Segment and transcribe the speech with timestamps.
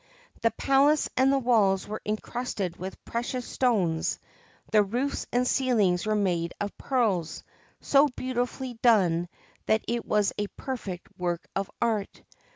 [0.41, 4.17] The palace and the walls were encrusted with precious stones,
[4.71, 7.43] the roofs and ceilings were made of pearls,
[7.81, 9.29] so beautifully done
[9.67, 12.23] that it was a perfect work of art.